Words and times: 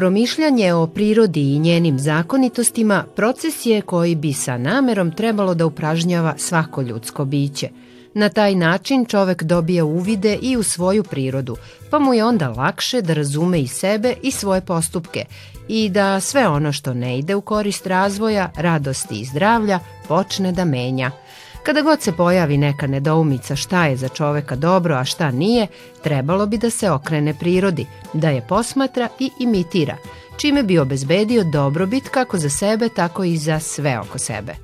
Promišljanje 0.00 0.74
o 0.74 0.86
prirodi 0.86 1.54
i 1.54 1.58
njenim 1.58 1.98
zakonitostima 1.98 3.04
proces 3.16 3.66
je 3.66 3.80
koji 3.80 4.14
bi 4.14 4.32
sa 4.32 4.58
namerom 4.58 5.12
trebalo 5.12 5.54
da 5.54 5.66
upražnjava 5.66 6.34
svako 6.38 6.82
ljudsko 6.82 7.24
biće. 7.24 7.68
Na 8.14 8.28
taj 8.28 8.54
način 8.54 9.04
čovek 9.04 9.42
dobija 9.42 9.84
uvide 9.84 10.38
i 10.42 10.56
u 10.56 10.62
svoju 10.62 11.04
prirodu, 11.04 11.56
pa 11.90 11.98
mu 11.98 12.14
je 12.14 12.24
onda 12.24 12.48
lakše 12.48 13.02
da 13.02 13.14
razume 13.14 13.60
i 13.60 13.66
sebe 13.66 14.14
i 14.22 14.30
svoje 14.30 14.60
postupke 14.60 15.24
i 15.68 15.88
da 15.88 16.20
sve 16.20 16.48
ono 16.48 16.72
što 16.72 16.94
ne 16.94 17.18
ide 17.18 17.34
u 17.34 17.40
korist 17.40 17.86
razvoja, 17.86 18.50
radosti 18.56 19.20
i 19.20 19.24
zdravlja 19.24 19.78
počne 20.08 20.52
da 20.52 20.64
menja– 20.64 21.10
Kada 21.62 21.82
god 21.82 22.02
se 22.02 22.12
pojavi 22.12 22.56
neka 22.56 22.86
nedoumica 22.86 23.56
šta 23.56 23.86
je 23.86 23.96
za 23.96 24.08
čoveka 24.08 24.56
dobro, 24.56 24.94
a 24.94 25.04
šta 25.04 25.30
nije, 25.30 25.66
trebalo 26.02 26.46
bi 26.46 26.58
da 26.58 26.70
se 26.70 26.90
okrene 26.90 27.34
prirodi, 27.38 27.86
da 28.12 28.28
je 28.28 28.46
posmatra 28.48 29.08
i 29.18 29.30
imitira, 29.40 29.96
čime 30.40 30.62
bi 30.62 30.78
obezbedio 30.78 31.44
dobrobit 31.44 32.08
kako 32.08 32.38
za 32.38 32.50
sebe, 32.50 32.88
tako 32.88 33.24
i 33.24 33.36
za 33.36 33.60
sve 33.60 33.98
oko 33.98 34.18
sebe. 34.18 34.54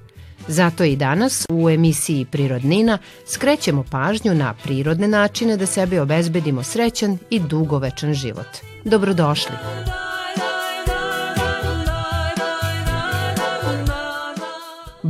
Zato 0.49 0.85
i 0.85 0.97
danas 0.97 1.47
u 1.51 1.71
emisiji 1.71 2.25
Prirodnina 2.25 2.99
skrećemo 3.27 3.85
pažnju 3.91 4.35
na 4.35 4.55
prirodne 4.63 5.09
načine 5.09 5.57
da 5.57 5.67
sebi 5.67 5.99
obezbedimo 5.99 6.63
srećan 6.63 7.19
i 7.31 7.41
dugovečan 7.41 8.15
život. 8.15 8.49
Dobrodošli! 8.85 10.06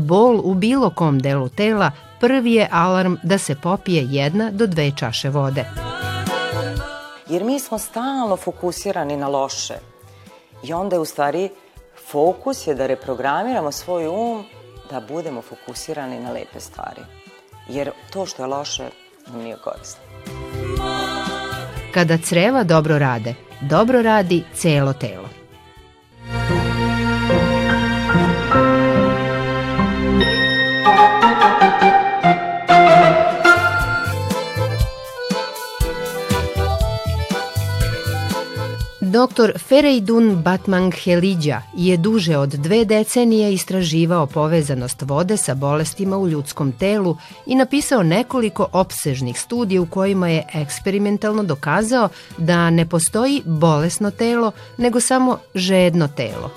Bol 0.06 0.40
u 0.44 0.54
bilo 0.54 0.90
kom 0.90 1.18
delu 1.18 1.48
tela 1.48 1.90
prvi 2.20 2.52
je 2.52 2.68
alarm 2.72 3.16
da 3.22 3.38
se 3.38 3.54
popije 3.54 4.06
jedna 4.10 4.50
do 4.50 4.66
dve 4.66 4.92
čaše 4.96 5.28
vode. 5.28 5.64
Jer 7.28 7.44
mi 7.44 7.60
smo 7.60 7.78
stalno 7.78 8.36
fokusirani 8.36 9.16
na 9.16 9.28
loše. 9.28 9.74
I 10.62 10.72
onda 10.72 10.96
je 10.96 11.00
u 11.00 11.04
stvari 11.04 11.50
fokus 12.10 12.66
je 12.66 12.74
da 12.74 12.86
reprogramiramo 12.86 13.72
svoj 13.72 14.06
um 14.06 14.44
da 14.90 15.00
budemo 15.00 15.42
fokusirani 15.42 16.20
na 16.20 16.32
lepe 16.32 16.60
stvari. 16.60 17.02
Jer 17.68 17.90
to 18.12 18.26
što 18.26 18.42
je 18.42 18.46
loše 18.46 18.88
nam 19.26 19.42
nije 19.42 19.56
korisno. 19.64 20.00
Kada 21.94 22.18
creva 22.18 22.64
dobro 22.64 22.98
rade, 22.98 23.34
dobro 23.60 24.02
radi 24.02 24.44
celo 24.54 24.92
telo. 24.92 25.45
Dr. 39.26 39.58
Ferejdun 39.58 40.36
Batmanghelidja 40.42 41.62
je 41.76 41.96
duže 41.96 42.36
od 42.36 42.48
dve 42.48 42.84
decenije 42.84 43.52
istraživao 43.52 44.26
povezanost 44.26 45.02
vode 45.02 45.36
sa 45.36 45.54
bolestima 45.54 46.18
u 46.18 46.28
ljudskom 46.28 46.72
telu 46.72 47.16
i 47.46 47.54
napisao 47.54 48.02
nekoliko 48.02 48.68
opsežnih 48.72 49.40
studija 49.40 49.82
u 49.82 49.86
kojima 49.86 50.28
je 50.28 50.44
eksperimentalno 50.54 51.42
dokazao 51.42 52.08
da 52.38 52.70
ne 52.70 52.88
postoji 52.88 53.42
bolesno 53.44 54.10
telo, 54.10 54.52
nego 54.76 55.00
samo 55.00 55.38
žedno 55.54 56.08
telo. 56.08 56.50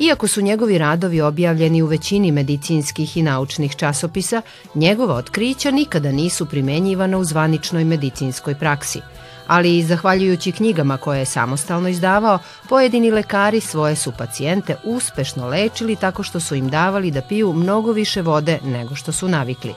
Iako 0.00 0.28
su 0.28 0.42
njegovi 0.42 0.78
radovi 0.78 1.20
objavljeni 1.20 1.82
u 1.82 1.86
većini 1.86 2.32
medicinskih 2.32 3.16
i 3.16 3.22
naučnih 3.22 3.76
časopisa, 3.76 4.42
njegova 4.74 5.14
otkrića 5.14 5.70
nikada 5.70 6.12
nisu 6.12 6.46
primenjivana 6.46 7.18
u 7.18 7.24
zvaničnoj 7.24 7.84
medicinskoj 7.84 8.54
praksi– 8.54 9.00
ali 9.50 9.78
i 9.78 9.82
zahvaljujući 9.82 10.52
knjigama 10.52 10.96
koje 10.96 11.18
je 11.18 11.24
samostalno 11.24 11.88
izdavao, 11.88 12.38
pojedini 12.68 13.10
lekari 13.10 13.60
svoje 13.60 13.96
su 13.96 14.12
pacijente 14.18 14.76
uspešno 14.84 15.48
lečili 15.48 15.96
tako 15.96 16.22
što 16.22 16.40
su 16.40 16.54
im 16.54 16.68
davali 16.68 17.10
da 17.10 17.22
piju 17.22 17.52
mnogo 17.52 17.92
više 17.92 18.22
vode 18.22 18.58
nego 18.64 18.94
što 18.94 19.12
su 19.12 19.28
navikli. 19.28 19.74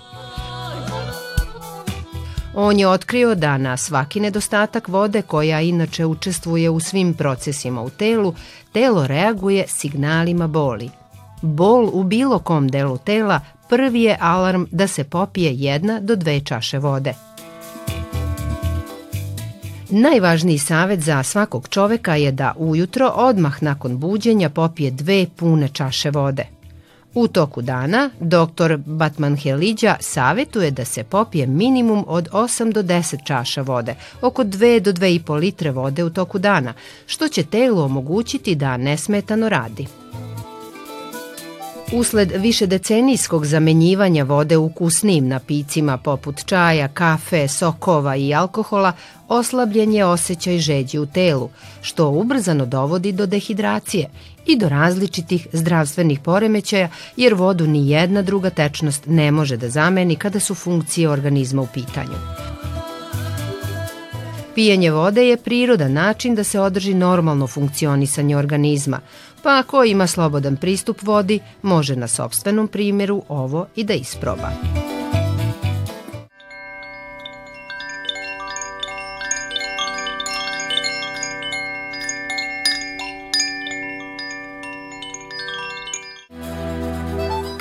On 2.56 2.79
je 2.79 2.88
otkrio 2.88 3.35
da 3.35 3.57
na 3.57 3.78
svaki 3.78 4.19
nedostatak 4.19 4.88
vode 4.88 5.22
koja 5.22 5.61
inače 5.61 6.05
učestvuje 6.05 6.69
u 6.69 6.79
svim 6.79 7.13
procesima 7.13 7.81
u 7.81 7.90
telu, 7.90 8.34
telo 8.72 9.07
reaguje 9.07 9.66
signalima 9.67 10.47
boli. 10.47 10.90
Bol 11.41 11.90
u 11.94 12.03
bilo 12.03 12.40
kom 12.40 12.67
delu 12.67 12.97
tela 12.97 13.40
prvi 13.69 14.01
je 14.01 14.17
alarm 14.19 14.66
da 14.72 14.88
se 14.88 15.03
popije 15.03 15.53
jedna 15.53 16.00
do 16.00 16.16
dve 16.16 16.40
čaše 16.40 16.79
vode– 16.79 17.13
Najvažniji 19.95 20.57
savet 20.57 20.99
za 20.99 21.23
svakog 21.23 21.67
čoveka 21.69 22.15
je 22.15 22.31
da 22.31 22.53
ujutro 22.57 23.11
odmah 23.15 23.63
nakon 23.63 23.97
buđenja 23.97 24.49
popije 24.49 24.91
dve 24.91 25.25
pune 25.35 25.67
čaše 25.67 26.09
vode. 26.09 26.47
U 27.13 27.27
toku 27.27 27.61
dana, 27.61 28.09
dr. 28.19 28.77
Batman 28.85 29.35
Heliđa 29.35 29.95
savetuje 29.99 30.71
da 30.71 30.85
se 30.85 31.03
popije 31.03 31.47
minimum 31.47 32.05
od 32.07 32.29
8 32.29 32.73
do 32.73 32.83
10 32.83 33.25
čaša 33.25 33.61
vode, 33.61 33.95
oko 34.21 34.43
2 34.43 34.79
do 34.79 34.91
2,5 34.91 35.35
litre 35.35 35.71
vode 35.71 36.03
u 36.03 36.09
toku 36.09 36.39
dana, 36.39 36.73
što 37.05 37.27
će 37.27 37.43
telu 37.43 37.81
omogućiti 37.81 38.55
da 38.55 38.77
nesmetano 38.77 39.49
radi. 39.49 39.87
Usled 41.95 42.31
višedecenijskog 42.35 43.45
zamenjivanja 43.45 44.23
vode 44.23 44.57
ukusnim 44.57 45.27
napicima 45.27 45.97
poput 45.97 46.45
čaja, 46.45 46.87
kafe, 46.87 47.47
sokova 47.47 48.15
i 48.15 48.33
alkohola, 48.33 48.93
oslabljen 49.27 49.93
je 49.93 50.05
osjećaj 50.05 50.57
žeđi 50.57 50.99
u 50.99 51.05
telu, 51.05 51.49
što 51.81 52.09
ubrzano 52.09 52.65
dovodi 52.65 53.11
do 53.11 53.25
dehidracije 53.25 54.09
i 54.45 54.55
do 54.55 54.69
različitih 54.69 55.47
zdravstvenih 55.51 56.19
poremećaja, 56.19 56.89
jer 57.17 57.33
vodu 57.33 57.67
ni 57.67 57.89
jedna 57.89 58.21
druga 58.21 58.49
tečnost 58.49 59.03
ne 59.07 59.31
može 59.31 59.57
da 59.57 59.69
zameni 59.69 60.15
kada 60.15 60.39
su 60.39 60.55
funkcije 60.55 61.09
organizma 61.09 61.61
u 61.61 61.67
pitanju. 61.73 62.17
Pijenje 64.55 64.91
vode 64.91 65.27
je 65.27 65.37
prirodan 65.37 65.93
način 65.93 66.35
da 66.35 66.43
se 66.43 66.59
održi 66.59 66.93
normalno 66.93 67.47
funkcionisanje 67.47 68.37
organizma, 68.37 68.99
pa 69.43 69.59
ako 69.59 69.83
ima 69.83 70.07
slobodan 70.07 70.57
pristup 70.57 71.01
vodi, 71.01 71.39
može 71.61 71.95
na 71.95 72.07
sobstvenom 72.07 72.67
primjeru 72.67 73.23
ovo 73.27 73.67
i 73.75 73.83
da 73.83 73.93
isproba. 73.93 74.51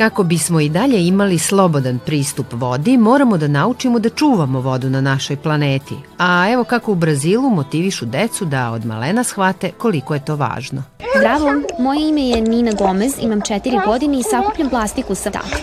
Kako 0.03 0.23
bismo 0.23 0.61
i 0.61 0.69
dalje 0.69 1.07
imali 1.07 1.39
slobodan 1.39 1.99
pristup 1.99 2.47
vodi, 2.53 2.97
moramo 2.97 3.39
da 3.39 3.49
naučimo 3.49 3.99
da 3.99 4.09
čuvamo 4.09 4.61
vodu 4.61 4.91
na 4.91 5.00
našoj 5.00 5.37
planeti. 5.37 5.94
A 6.19 6.50
evo 6.53 6.65
kako 6.65 6.93
u 6.93 6.94
Brazilu 6.94 7.50
motivišu 7.50 8.06
decu 8.06 8.44
da 8.44 8.71
od 8.71 8.87
malena 8.87 9.25
shvate 9.25 9.71
koliko 9.79 10.15
je 10.15 10.25
to 10.25 10.37
važno. 10.37 10.82
Zdravo, 11.17 11.62
moje 11.79 12.09
ime 12.09 12.23
je 12.23 12.41
Nina 12.41 12.73
Gomez, 12.73 13.12
imam 13.21 13.41
četiri 13.41 13.79
godine 13.87 14.19
i 14.19 14.23
sakupljam 14.23 14.71
plastiku 14.71 15.15
sa 15.15 15.31
takle. 15.31 15.61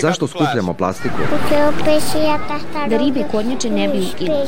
Zašto 0.00 0.26
skupljamo 0.26 0.74
plastiku? 0.74 1.16
Da 2.88 2.96
ribe 2.96 3.20
i 3.20 3.24
kornjače 3.32 3.70
ne 3.70 3.88
bi 3.88 3.98
uginuli. 3.98 4.46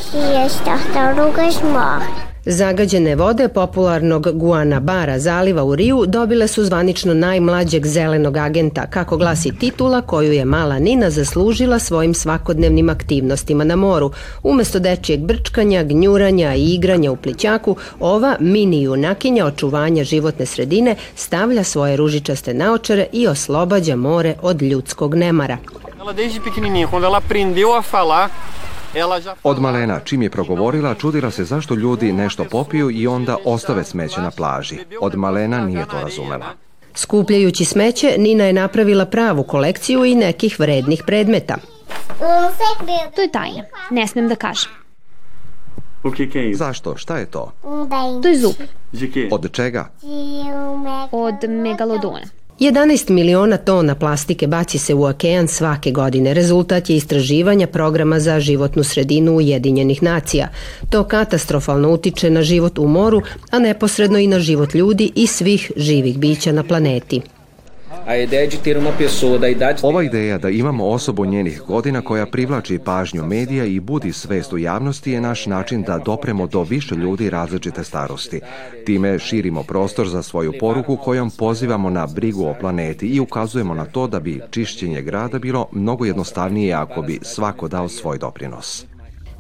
Zagađene 2.45 3.17
vode 3.17 3.49
popularnog 3.49 4.29
Guanabara 4.33 5.19
zaliva 5.19 5.65
u 5.65 5.75
Riju 5.75 6.05
dobile 6.07 6.49
su 6.49 6.65
zvanično 6.65 7.15
najmlađeg 7.15 7.87
zelenog 7.87 8.37
agenta, 8.37 8.87
kako 8.87 9.17
glasi 9.17 9.59
titula 9.59 10.01
koju 10.01 10.33
je 10.33 10.45
mala 10.45 10.79
Nina 10.79 11.11
zaslužila 11.11 11.79
svojim 11.79 12.15
svakodnevnim 12.15 12.89
aktivnostima 12.89 13.65
na 13.65 13.77
moru. 13.77 14.11
Umesto 14.43 14.79
dečijeg 14.79 15.21
brčkanja, 15.21 15.83
gnjuranja 15.83 16.55
i 16.55 16.75
igranja 16.75 17.13
u 17.13 17.17
plićaku, 17.17 17.77
ova 18.01 18.37
mini 18.41 18.83
junakinja 18.83 19.47
očuvanja 19.47 20.05
životne 20.05 20.47
sredine 20.47 20.97
stavlja 21.15 21.65
svoje 21.65 21.97
ružičaste 21.97 22.55
naočare 22.55 23.07
i 23.13 23.27
oslobađa 23.27 23.97
more 23.97 24.35
od 24.43 24.63
ljudskog 24.63 25.15
nemara. 25.15 25.59
Ela 26.01 26.13
desde 26.13 26.41
pequenininha, 26.41 26.91
quando 26.91 27.07
ela 27.07 27.19
aprendeu 27.19 27.73
a 27.79 27.83
falar, 27.83 28.29
Od 29.43 29.61
malena, 29.61 30.01
čim 30.01 30.23
je 30.23 30.31
progovorila, 30.31 30.95
čudila 30.95 31.31
se 31.31 31.45
zašto 31.45 31.75
ljudi 31.75 32.13
nešto 32.13 32.45
popiju 32.45 32.91
i 32.91 33.07
onda 33.07 33.37
ostave 33.45 33.85
smeće 33.85 34.21
na 34.21 34.31
plaži. 34.31 34.79
Od 35.01 35.17
malena 35.17 35.67
nije 35.67 35.87
to 35.87 36.01
razumela. 36.01 36.47
Skupljajući 36.95 37.65
smeće, 37.65 38.15
Nina 38.19 38.45
je 38.45 38.53
napravila 38.53 39.07
pravu 39.07 39.43
kolekciju 39.43 40.05
i 40.05 40.15
nekih 40.15 40.61
vrednih 40.61 41.03
predmeta. 41.07 41.57
To 43.15 43.23
je 43.23 43.31
tajna, 43.33 43.63
ne 43.91 44.07
smem 44.07 44.29
da 44.29 44.37
kažem. 44.37 44.71
Zašto? 46.55 46.97
Šta 46.97 47.17
je 47.17 47.27
to? 47.27 47.53
To 48.23 48.29
je 48.29 48.39
zub. 48.39 48.55
Od 49.31 49.53
čega? 49.53 49.91
Od 51.13 51.35
megalodona. 51.49 52.27
11 52.61 53.11
miliona 53.11 53.57
tona 53.57 53.95
plastike 53.95 54.47
baci 54.47 54.79
se 54.79 54.95
u 54.95 55.05
okean 55.05 55.49
svake 55.49 55.91
godine. 55.91 56.35
Rezultat 56.35 56.91
je 56.91 56.97
istraživanja 56.97 57.67
programa 57.67 58.21
za 58.21 58.41
životnu 58.41 58.85
sredinu 58.85 59.33
Ujedinjenih 59.33 60.03
nacija. 60.03 60.49
To 60.91 61.05
katastrofalno 61.05 61.93
utiče 61.93 62.31
na 62.31 62.43
život 62.43 62.79
u 62.79 62.89
moru, 62.89 63.23
a 63.51 63.59
neposredno 63.59 64.19
i 64.19 64.27
na 64.27 64.41
život 64.41 64.75
ljudi 64.75 65.13
i 65.15 65.27
svih 65.27 65.73
živih 65.77 66.19
bića 66.19 66.53
na 66.53 66.63
planeti. 66.63 67.21
A 68.07 68.17
ideja 68.17 68.47
de 68.47 68.57
ter 68.59 68.77
uma 68.77 68.93
pessoa 68.93 69.39
da 69.39 69.49
idade... 69.49 69.79
Ova 69.83 70.03
ideja 70.03 70.39
da 70.39 70.51
imamo 70.51 70.89
osobu 70.89 71.25
njenih 71.25 71.63
godina 71.67 72.01
koja 72.01 72.27
privlači 72.27 72.79
pažnju 72.79 73.27
medija 73.27 73.65
i 73.65 73.81
budi 73.81 74.13
svest 74.13 74.53
u 74.53 74.59
javnosti 74.59 75.13
je 75.13 75.21
naš 75.21 75.47
način 75.47 75.83
da 75.83 75.99
dopremo 75.99 76.47
do 76.47 76.63
više 76.63 76.95
ljudi 76.95 77.31
različite 77.31 77.85
starosti. 77.85 78.41
Time 78.87 79.19
širimo 79.19 79.63
prostor 79.63 80.09
za 80.09 80.23
svoju 80.23 80.53
poruku 80.61 80.97
kojom 80.97 81.31
pozivamo 81.31 81.91
na 81.91 82.07
brigu 82.07 82.47
o 82.47 82.55
planeti 82.61 83.07
i 83.07 83.21
ukazujemo 83.21 83.75
na 83.75 83.85
to 83.85 84.07
da 84.07 84.21
bi 84.21 84.41
čišćenje 84.51 85.03
grada 85.03 85.39
bilo 85.39 85.69
mnogo 85.73 86.05
jednostavnije 86.05 86.75
ako 86.75 87.03
bi 87.03 87.19
svako 87.23 87.69
dao 87.69 87.89
svoj 87.89 88.19
doprinos. 88.19 88.92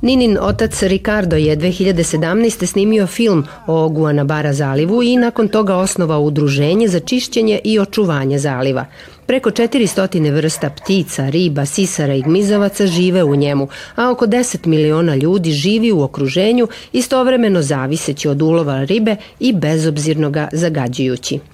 Ninin 0.03 0.39
otac 0.41 0.83
Ricardo 0.83 1.37
je 1.37 1.57
2017. 1.57 2.67
snimio 2.67 3.07
film 3.07 3.45
o 3.67 3.89
Guanabara 3.89 4.53
zalivu 4.53 5.03
i 5.03 5.17
nakon 5.17 5.49
toga 5.49 5.77
osnovao 5.77 6.21
udruženje 6.21 6.89
za 6.89 7.01
čišćenje 7.01 7.61
i 7.65 7.79
očuvanje 7.79 8.39
zaliva. 8.39 8.87
Preko 9.27 9.51
400 9.51 10.33
vrsta 10.33 10.71
ptica, 10.71 11.29
riba, 11.29 11.67
sisara 11.67 12.15
i 12.15 12.23
gmizovaca 12.23 12.87
žive 12.87 13.25
u 13.25 13.37
njemu, 13.37 13.69
a 13.97 14.11
oko 14.11 14.27
10 14.27 14.67
miliona 14.67 15.15
ljudi 15.17 15.51
živi 15.51 15.93
u 15.93 16.03
okruženju 16.03 16.69
istovremeno 16.93 17.63
zaviseći 17.63 18.29
od 18.29 18.43
ulova 18.43 18.85
ribe 18.85 19.17
i 19.41 19.53
bezobzirno 19.53 20.31
ga 20.31 20.49
zagađujući. 20.53 21.52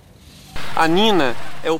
A 0.76 0.86
Nina 0.86 1.32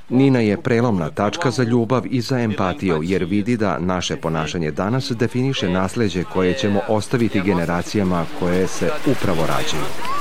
Nina 0.09 0.41
je 0.41 0.57
prelomna 0.63 1.11
tačka 1.11 1.51
za 1.51 1.63
ljubav 1.63 2.03
i 2.11 2.21
za 2.21 2.41
empatiju, 2.41 3.01
jer 3.03 3.25
vidi 3.25 3.57
da 3.57 3.79
naše 3.79 4.17
ponašanje 4.17 4.71
danas 4.71 5.11
definiše 5.11 5.69
nasleđe 5.69 6.25
koje 6.25 6.55
ćemo 6.55 6.81
ostaviti 6.89 7.41
generacijama 7.41 8.25
koje 8.41 8.67
se 8.67 8.91
upravo 9.07 9.47
rađaju. 9.47 10.18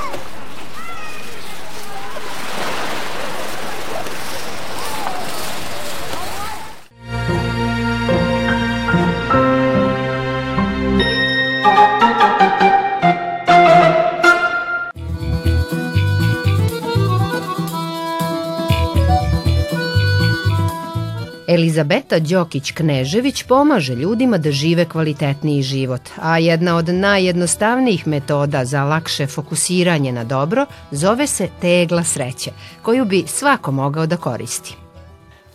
Elizabeta 21.77 22.19
Đokić-Knežević 22.19 23.47
pomaže 23.47 23.94
ljudima 23.95 24.38
da 24.38 24.51
žive 24.51 24.85
kvalitetniji 24.85 25.62
život, 25.62 26.01
a 26.21 26.38
jedna 26.38 26.75
od 26.75 26.89
najjednostavnijih 26.89 28.07
metoda 28.07 28.65
za 28.65 28.83
lakše 28.83 29.27
fokusiranje 29.27 30.12
na 30.12 30.24
dobro 30.24 30.65
zove 30.91 31.27
se 31.27 31.50
tegla 31.62 32.03
sreće, 32.03 32.51
koju 32.81 33.06
bi 33.06 33.24
svako 33.27 33.71
mogao 33.71 34.06
da 34.06 34.18
koristi. 34.18 34.75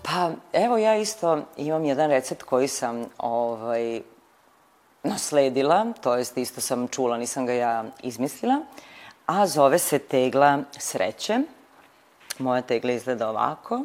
Pa 0.02 0.30
evo 0.52 0.78
ja 0.78 0.96
isto 0.96 1.42
imam 1.56 1.84
jedan 1.84 2.10
recept 2.10 2.42
koji 2.42 2.68
sam 2.68 3.04
ovaj, 3.18 4.00
nasledila, 5.02 5.92
to 6.00 6.16
jest 6.16 6.38
isto 6.38 6.60
sam 6.60 6.88
čula, 6.88 7.18
nisam 7.18 7.46
ga 7.46 7.52
ja 7.52 7.84
izmislila, 8.02 8.60
a 9.26 9.46
zove 9.46 9.78
se 9.78 9.98
tegla 9.98 10.58
sreće. 10.78 11.38
Moja 12.38 12.62
tegla 12.62 12.92
izgleda 12.92 13.30
ovako 13.30 13.84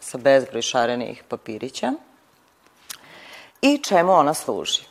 sa 0.00 0.18
bezbroj 0.18 0.62
šarenih 0.62 1.22
papirića. 1.28 1.92
I 3.62 3.78
čemu 3.78 4.12
ona 4.12 4.34
služi? 4.34 4.82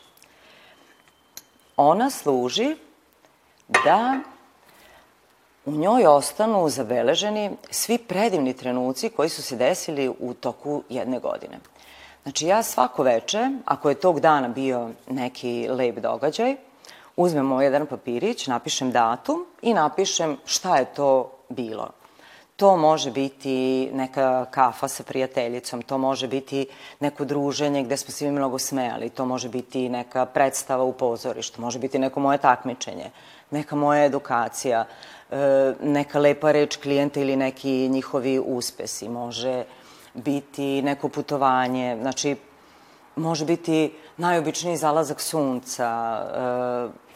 Ona 1.76 2.10
služi 2.10 2.76
da 3.68 4.20
u 5.64 5.72
njoj 5.72 6.06
ostanu 6.06 6.68
zabeleženi 6.68 7.50
svi 7.70 7.98
predivni 7.98 8.56
trenuci 8.56 9.08
koji 9.08 9.28
su 9.28 9.42
se 9.42 9.56
desili 9.56 10.08
u 10.08 10.34
toku 10.34 10.82
jedne 10.88 11.18
godine. 11.18 11.58
Znači 12.22 12.46
ja 12.46 12.62
svako 12.62 13.02
veče, 13.02 13.50
ako 13.64 13.88
je 13.88 14.00
tog 14.00 14.20
dana 14.20 14.48
bio 14.48 14.90
neki 15.10 15.68
lep 15.70 15.98
događaj, 15.98 16.56
uzmem 17.16 17.52
ovaj 17.52 17.66
jedan 17.66 17.86
papirić, 17.86 18.46
napišem 18.46 18.92
datum 18.92 19.46
i 19.62 19.74
napišem 19.74 20.36
šta 20.44 20.76
je 20.76 20.84
to 20.84 21.32
bilo. 21.48 21.97
To 22.58 22.76
može 22.76 23.10
biti 23.10 23.90
neka 23.92 24.44
kafa 24.50 24.88
sa 24.88 25.02
prijateljicom, 25.02 25.82
to 25.82 25.98
može 25.98 26.26
biti 26.28 26.66
neko 27.00 27.24
druženje 27.24 27.82
gde 27.82 27.96
smo 27.96 28.10
svi 28.10 28.30
mnogo 28.30 28.58
smejali, 28.58 29.10
to 29.10 29.24
može 29.24 29.48
biti 29.48 29.88
neka 29.88 30.26
predstava 30.26 30.84
u 30.84 30.92
pozorištu, 30.92 31.60
može 31.60 31.78
biti 31.78 31.98
neko 31.98 32.20
moje 32.20 32.38
takmičenje, 32.38 33.10
neka 33.50 33.76
moja 33.76 34.04
edukacija, 34.04 34.84
e, 35.30 35.74
neka 35.82 36.18
lepa 36.18 36.52
reč 36.52 36.76
klijenta 36.76 37.20
ili 37.20 37.36
neki 37.36 37.88
njihovi 37.88 38.38
uspesi, 38.38 39.08
može 39.08 39.64
biti 40.14 40.82
neko 40.82 41.08
putovanje, 41.08 41.96
znači 42.00 42.36
može 43.16 43.44
biti 43.44 43.92
najobičniji 44.16 44.76
zalazak 44.76 45.20
sunca, 45.20 45.90
e, 46.34 47.08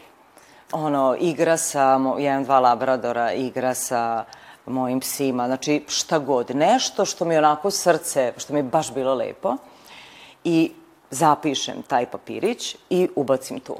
ono, 0.73 1.17
igra 1.21 1.57
sa, 1.57 1.99
jedan, 2.19 2.45
dva 2.45 2.61
labradora, 2.61 3.33
igra 3.33 3.75
sa 3.75 4.25
mojim 4.67 5.01
psima, 5.01 5.47
znači 5.47 5.85
šta 5.89 6.19
god, 6.19 6.57
nešto 6.57 7.05
što 7.05 7.25
mi 7.25 7.37
onako 7.37 7.71
srce, 7.71 8.33
što 8.37 8.53
mi 8.53 8.59
je 8.59 8.63
baš 8.63 8.95
bilo 8.95 9.15
lepo 9.15 9.57
i 10.45 10.73
zapišem 11.11 11.83
taj 11.83 12.07
papirić 12.07 12.77
i 12.91 13.09
ubacim 13.17 13.61
tu. 13.61 13.77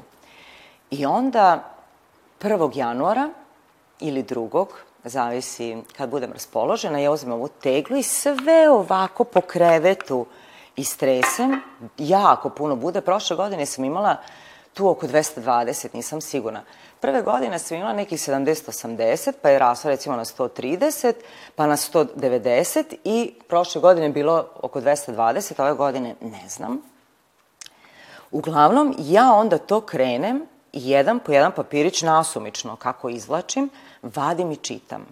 I 0.91 1.05
onda 1.05 1.63
1. 2.41 2.77
januara 2.77 3.29
ili 3.99 4.23
drugog, 4.23 4.79
zavisi 5.03 5.77
kad 5.97 6.09
budem 6.09 6.33
raspoložena, 6.33 6.99
ja 6.99 7.11
uzmem 7.11 7.33
ovu 7.33 7.47
teglu 7.47 7.97
i 7.97 8.03
sve 8.03 8.69
ovako 8.69 9.23
po 9.23 9.41
krevetu 9.41 10.25
istresem, 10.75 11.61
jako 11.97 12.49
puno 12.49 12.75
bude. 12.75 13.01
Prošle 13.01 13.35
godine 13.35 13.65
sam 13.65 13.85
imala 13.85 14.17
tu 14.73 14.89
oko 14.89 15.07
220, 15.07 15.87
nisam 15.93 16.21
sigurna. 16.21 16.61
Prve 17.03 17.21
godine 17.21 17.59
sam 17.59 17.77
imala 17.77 17.93
nekih 17.93 18.19
70-80, 18.19 19.31
pa 19.41 19.49
je 19.49 19.59
rasla 19.59 19.91
recimo 19.91 20.15
na 20.15 20.25
130, 20.25 21.13
pa 21.55 21.67
na 21.67 21.77
190 21.77 22.95
i 23.03 23.33
prošle 23.47 23.81
godine 23.81 24.09
bilo 24.09 24.45
oko 24.61 24.81
220, 24.81 25.61
ove 25.61 25.73
godine 25.73 26.15
ne 26.21 26.49
znam. 26.49 26.81
Uglavnom, 28.31 28.95
ja 28.99 29.33
onda 29.33 29.57
to 29.57 29.81
krenem 29.81 30.45
i 30.73 30.89
jedan 30.89 31.19
po 31.19 31.31
jedan 31.31 31.51
papirić 31.51 32.01
nasumično, 32.01 32.75
kako 32.75 33.09
izvlačim, 33.09 33.69
vadim 34.01 34.51
i 34.51 34.55
čitam. 34.55 35.05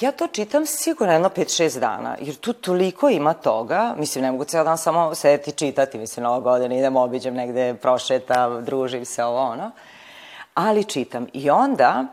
Ja 0.00 0.12
to 0.12 0.26
čitam 0.26 0.66
sigurno 0.66 1.12
jedno 1.12 1.28
5-6 1.28 1.78
dana, 1.78 2.16
jer 2.20 2.34
tu 2.34 2.52
toliko 2.52 3.08
ima 3.08 3.34
toga, 3.34 3.94
mislim, 3.98 4.24
ne 4.24 4.32
mogu 4.32 4.44
cijel 4.44 4.64
dan 4.64 4.78
samo 4.78 5.14
sedeti 5.14 5.52
čitati, 5.52 5.98
mislim, 5.98 6.26
ova 6.26 6.40
godina 6.40 6.74
idem, 6.74 6.96
obiđem 6.96 7.34
negde, 7.34 7.74
prošeta, 7.74 8.60
družim 8.60 9.04
se, 9.04 9.24
ovo 9.24 9.38
ono 9.38 9.70
ali 10.54 10.84
čitam. 10.84 11.26
I 11.32 11.50
onda, 11.50 12.06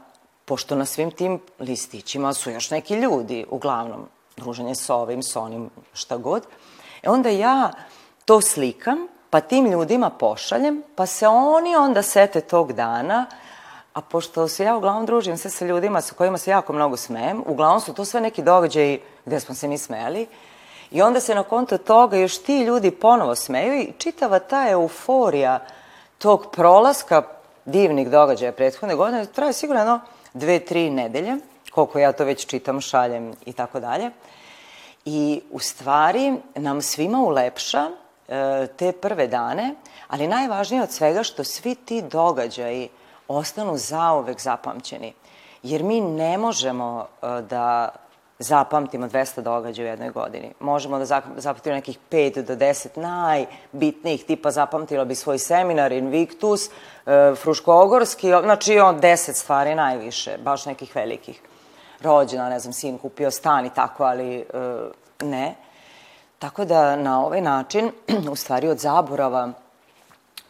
pošto 0.46 0.76
na 0.76 0.86
svim 0.86 1.12
tim 1.12 1.40
listićima 1.60 2.34
su 2.34 2.52
još 2.52 2.72
neki 2.72 2.96
ljudi, 2.96 3.46
uglavnom, 3.50 4.08
druženje 4.38 4.76
sa 4.76 4.96
ovim, 4.96 5.24
sa 5.24 5.42
onim, 5.42 5.70
šta 5.94 6.18
god, 6.18 6.44
e 7.04 7.10
onda 7.10 7.30
ja 7.30 7.72
to 8.26 8.42
slikam, 8.42 9.08
pa 9.30 9.42
tim 9.42 9.72
ljudima 9.72 10.10
pošaljem, 10.10 10.84
pa 10.96 11.06
se 11.06 11.28
oni 11.28 11.76
onda 11.76 12.02
sete 12.02 12.42
tog 12.42 12.74
dana, 12.74 13.26
a 13.94 14.02
pošto 14.02 14.48
se 14.48 14.64
ja 14.64 14.76
uglavnom 14.76 15.06
družim 15.06 15.38
se 15.38 15.50
sa 15.50 15.66
ljudima 15.66 16.02
sa 16.02 16.14
kojima 16.16 16.38
se 16.38 16.52
jako 16.52 16.74
mnogo 16.74 16.98
smejem, 16.98 17.44
uglavnom 17.46 17.82
su 17.82 17.94
to 17.94 18.06
sve 18.06 18.22
neki 18.22 18.42
događaji 18.42 19.02
gde 19.26 19.40
smo 19.40 19.56
se 19.56 19.68
mi 19.68 19.78
smeli, 19.78 20.28
i 20.92 21.02
onda 21.02 21.20
se 21.20 21.36
na 21.36 21.44
konto 21.44 21.78
toga 21.78 22.18
još 22.18 22.38
ti 22.38 22.60
ljudi 22.60 22.92
ponovo 22.92 23.36
smeju 23.36 23.74
i 23.74 23.94
čitava 23.98 24.40
ta 24.40 24.70
euforija 24.70 25.60
tog 26.18 26.52
prolaska 26.52 27.39
divnih 27.70 28.10
događaja 28.10 28.52
prethodne 28.52 28.96
godine, 28.96 29.26
traje 29.26 29.54
sigurno 29.54 29.82
jedno 29.82 30.00
dve, 30.34 30.60
tri 30.60 30.90
nedelje, 30.90 31.38
koliko 31.72 32.00
ja 32.00 32.12
to 32.12 32.26
već 32.26 32.46
čitam, 32.46 32.82
šaljem 32.82 33.34
i 33.46 33.54
tako 33.54 33.80
dalje. 33.80 34.12
I 35.06 35.42
u 35.52 35.60
stvari 35.60 36.34
nam 36.56 36.82
svima 36.82 37.20
ulepša 37.20 37.88
e, 37.88 38.68
te 38.78 38.92
prve 38.92 39.28
dane, 39.28 39.76
ali 40.08 40.28
najvažnije 40.28 40.84
od 40.84 40.92
svega 40.92 41.24
što 41.24 41.44
svi 41.44 41.76
ti 41.76 42.02
događaji 42.02 42.90
ostanu 43.28 43.78
zaovek 43.78 44.42
zapamćeni. 44.42 45.14
Jer 45.64 45.84
mi 45.84 46.02
ne 46.02 46.38
možemo 46.38 47.08
e, 47.22 47.42
da 47.42 47.90
zapamtimo 48.40 49.08
200 49.08 49.42
događaja 49.42 49.86
u 49.86 49.90
jednoj 49.90 50.10
godini. 50.10 50.54
Možemo 50.60 51.00
da 51.00 51.06
zapamtimo 51.38 51.76
nekih 51.76 51.98
5 52.12 52.42
do 52.42 52.56
10 52.56 52.98
najbitnijih, 52.98 54.26
tipa 54.26 54.52
zapamtila 54.52 55.06
bi 55.06 55.16
svoj 55.16 55.38
seminar 55.38 55.92
Invictus, 55.92 56.70
e, 56.70 56.72
Fruškogorski, 57.36 58.28
znači 58.28 58.80
on 58.80 59.02
10 59.02 59.34
stvari 59.34 59.76
najviše, 59.76 60.38
baš 60.44 60.66
nekih 60.66 60.96
velikih. 60.96 61.42
rođena, 62.02 62.50
ne 62.50 62.60
znam, 62.60 62.74
sin 62.74 62.98
kupio 62.98 63.32
stan 63.32 63.66
i 63.66 63.74
tako, 63.74 64.04
ali 64.04 64.38
e, 64.38 64.44
ne. 65.20 65.56
Tako 66.40 66.66
da 66.66 66.96
na 66.96 67.26
ovaj 67.26 67.42
način, 67.42 67.92
u 68.32 68.36
stvari 68.36 68.68
od 68.68 68.78
zaborava, 68.78 69.52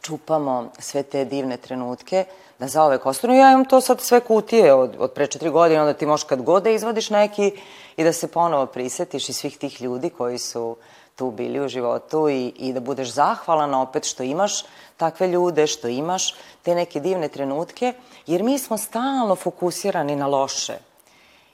čupamo 0.01 0.69
sve 0.79 1.03
te 1.03 1.25
divne 1.25 1.57
trenutke, 1.57 2.25
da 2.59 2.67
za 2.67 2.83
ove 2.83 2.99
ostanu. 3.03 3.33
Ja 3.33 3.51
imam 3.51 3.65
to 3.65 3.81
sad 3.81 4.01
sve 4.01 4.19
kutije 4.19 4.73
od, 4.73 4.95
od 4.99 5.11
pre 5.11 5.27
četiri 5.27 5.49
godine, 5.49 5.81
onda 5.81 5.93
ti 5.93 6.05
možeš 6.05 6.23
kad 6.23 6.41
god 6.41 6.63
da 6.63 6.69
izvadiš 6.69 7.09
neki 7.09 7.51
i 7.97 8.03
da 8.03 8.13
se 8.13 8.27
ponovo 8.27 8.65
prisetiš 8.65 9.29
i 9.29 9.33
svih 9.33 9.57
tih 9.57 9.81
ljudi 9.81 10.09
koji 10.09 10.37
su 10.37 10.77
tu 11.15 11.31
bili 11.31 11.59
u 11.59 11.67
životu 11.67 12.29
i, 12.29 12.47
i 12.47 12.73
da 12.73 12.79
budeš 12.79 13.11
zahvalan 13.11 13.73
opet 13.73 14.05
što 14.05 14.23
imaš 14.23 14.63
takve 14.97 15.27
ljude, 15.27 15.67
što 15.67 15.87
imaš 15.87 16.35
te 16.61 16.75
neke 16.75 16.99
divne 16.99 17.27
trenutke, 17.27 17.93
jer 18.27 18.43
mi 18.43 18.59
smo 18.59 18.77
stalno 18.77 19.35
fokusirani 19.35 20.15
na 20.15 20.27
loše. 20.27 20.77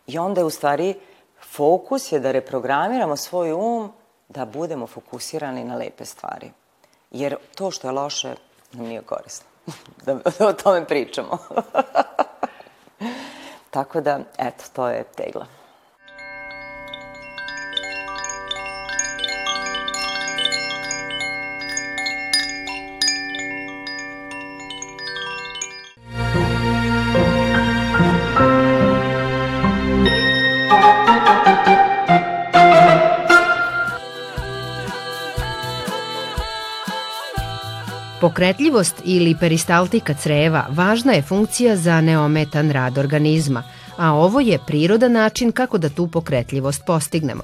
I 0.07 0.17
onda 0.17 0.41
je 0.41 0.45
u 0.45 0.49
stvari 0.49 0.93
fokus 1.41 2.11
je 2.11 2.19
da 2.19 2.31
reprogramiramo 2.31 3.17
svoj 3.17 3.53
um 3.53 3.91
da 4.29 4.45
budemo 4.45 4.87
fokusirani 4.87 5.63
na 5.63 5.75
lepe 5.75 6.05
stvari. 6.05 6.51
Jer 7.11 7.35
to 7.55 7.71
što 7.71 7.87
je 7.87 7.91
loše 7.91 8.35
nam 8.71 8.85
nije 8.85 9.01
korisno. 9.01 9.54
Da, 10.05 10.13
da 10.39 10.47
o 10.47 10.53
tome 10.53 10.85
pričamo. 10.85 11.37
Tako 13.69 14.01
da, 14.01 14.19
eto, 14.37 14.63
to 14.73 14.89
je 14.89 15.03
tegla. 15.03 15.45
Pokretljivost 38.35 38.95
ili 39.03 39.35
peristaltika 39.39 40.13
creva 40.13 40.65
važna 40.69 41.13
je 41.13 41.21
funkcija 41.21 41.75
za 41.75 42.01
neometan 42.01 42.71
rad 42.71 42.97
organizma, 42.97 43.63
a 43.97 44.13
ovo 44.13 44.39
je 44.39 44.59
prirodan 44.67 45.11
način 45.11 45.51
kako 45.51 45.77
da 45.77 45.89
tu 45.89 46.07
pokretljivost 46.07 46.81
postignemo. 46.85 47.43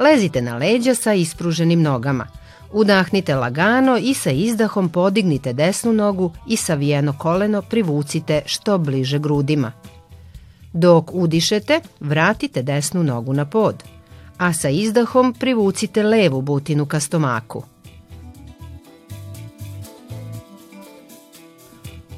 Lezite 0.00 0.42
na 0.42 0.56
leđa 0.56 0.94
sa 0.94 1.12
ispruženim 1.12 1.82
nogama. 1.82 2.26
Udahnite 2.72 3.34
lagano 3.34 3.98
i 3.98 4.14
sa 4.14 4.30
izdahom 4.30 4.88
podignite 4.88 5.52
desnu 5.52 5.92
nogu 5.92 6.32
i 6.48 6.56
savijeno 6.56 7.14
koleno 7.18 7.62
privucite 7.62 8.42
što 8.46 8.78
bliže 8.78 9.18
grudima. 9.18 9.72
Dok 10.72 11.10
udišete, 11.14 11.80
vratite 12.00 12.62
desnu 12.62 13.02
nogu 13.02 13.32
na 13.32 13.44
pod, 13.44 13.82
a 14.38 14.52
sa 14.52 14.68
izdahom 14.68 15.34
privucite 15.34 16.02
levu 16.02 16.40
butinu 16.40 16.86
ka 16.86 17.00
stomaku. 17.00 17.71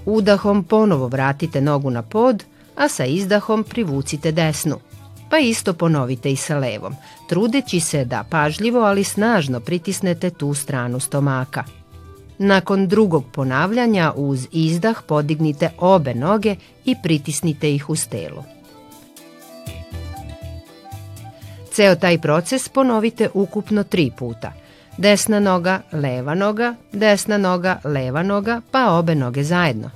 Udahom 0.07 0.65
ponovo 0.65 1.09
vratite 1.09 1.61
nogu 1.61 1.91
na 1.91 2.03
pod, 2.03 2.45
a 2.77 2.89
sa 2.89 3.05
izdahom 3.05 3.65
privucite 3.65 4.33
desnu. 4.33 4.79
Pa 5.31 5.39
isto 5.39 5.75
ponovite 5.75 6.33
i 6.33 6.37
sa 6.37 6.59
levom, 6.59 6.95
trudeći 7.29 7.81
se 7.81 8.05
da 8.05 8.25
pažljivo 8.31 8.81
ali 8.81 9.05
snažno 9.05 9.61
pritisnete 9.61 10.31
tu 10.31 10.55
stranu 10.55 11.01
stomaka. 11.01 11.65
Nakon 12.39 12.89
drugog 12.89 13.25
ponavljanja 13.33 14.13
uz 14.17 14.49
izdah 14.53 15.03
podignite 15.07 15.71
obe 15.79 16.15
noge 16.15 16.57
i 16.85 16.97
pritisnite 17.03 17.75
ih 17.75 17.91
uz 17.91 18.09
telo. 18.09 18.45
Ceo 21.73 21.95
taj 21.95 22.19
proces 22.19 22.69
ponovite 22.69 23.31
ukupno 23.35 23.85
tri 23.85 24.11
puta. 24.19 24.53
Desna 24.99 25.41
noga, 25.41 25.81
leva 25.93 26.35
noga, 26.35 26.75
desna 26.93 27.37
noga, 27.39 27.81
leva 27.85 28.23
noga, 28.23 28.61
pa 28.71 28.91
obe 28.91 29.15
noge 29.15 29.43
zajedno. 29.43 29.91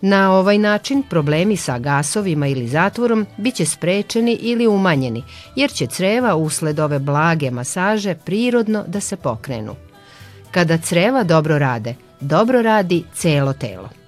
Na 0.00 0.32
ovaj 0.32 0.58
način 0.58 1.02
problemi 1.10 1.56
sa 1.56 1.78
gasovima 1.78 2.46
ili 2.46 2.68
zatvorom 2.68 3.26
biće 3.36 3.66
sprečeni 3.66 4.32
ili 4.40 4.66
umanjeni, 4.66 5.24
jer 5.56 5.70
će 5.70 5.86
creva 5.86 6.36
usled 6.36 6.80
ove 6.80 6.98
blage 6.98 7.50
masaže 7.50 8.14
prirodno 8.14 8.84
da 8.86 9.00
se 9.00 9.16
pokrenu. 9.16 9.74
Kada 10.50 10.78
creva 10.78 11.22
dobro 11.22 11.58
rade, 11.58 11.94
dobro 12.20 12.62
radi 12.62 13.04
celo 13.14 13.52
telo. 13.52 14.01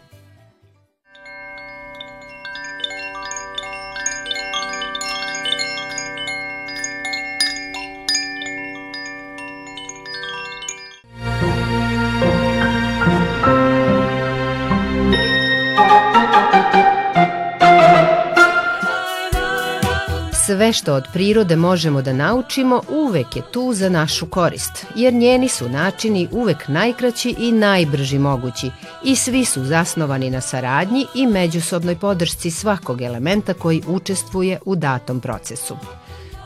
Sve 20.55 20.73
što 20.73 20.95
od 20.95 21.05
prirode 21.13 21.57
možemo 21.57 22.03
da 22.03 22.13
naučimo 22.13 22.83
uvek 22.89 23.37
je 23.37 23.43
tu 23.53 23.73
za 23.73 23.89
našu 23.89 24.27
korist, 24.27 24.87
jer 24.95 25.15
njeni 25.15 25.49
su 25.49 25.69
načini 25.69 26.29
uvek 26.33 26.69
najkraći 26.69 27.35
i 27.39 27.53
najbrži 27.53 28.19
mogući 28.19 28.71
i 29.05 29.17
svi 29.17 29.45
su 29.45 29.65
zasnovani 29.65 30.31
na 30.31 30.41
saradnji 30.41 31.07
i 31.15 31.27
međusobnoj 31.27 31.97
podršci 31.97 32.51
svakog 32.51 33.03
elementa 33.03 33.55
koji 33.55 33.83
učestvuje 33.87 34.59
u 34.65 34.77
datom 34.77 35.21
procesu. 35.21 35.77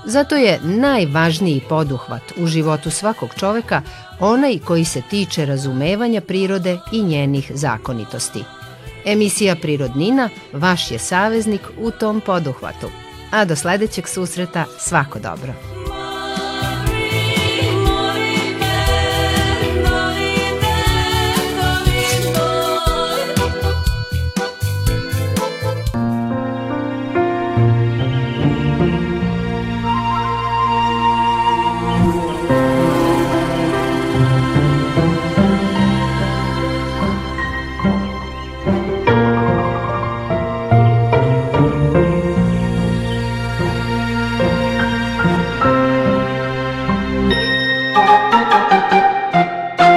Zato 0.05 0.37
je 0.37 0.61
najvažniji 0.63 1.63
poduhvat 1.69 2.23
u 2.37 2.47
životu 2.47 2.91
svakog 2.91 3.31
čoveka 3.39 3.83
onaj 4.21 4.59
koji 4.59 4.85
se 4.85 5.03
tiče 5.11 5.47
razumevanja 5.47 6.21
prirode 6.21 6.79
i 6.93 7.03
njenih 7.03 7.53
zakonitosti. 7.55 8.45
Emisija 9.05 9.57
Prirodnina 9.57 10.29
vaš 10.53 10.91
je 10.91 10.99
saveznik 10.99 11.63
u 11.79 11.91
tom 11.91 12.21
poduhvatu 12.21 12.89
a 13.31 13.45
do 13.45 13.57
sledećeg 13.57 14.09
susreta 14.09 14.65
svako 14.79 15.19
dobro. 15.19 15.78